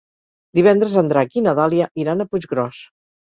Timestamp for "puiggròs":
2.33-2.81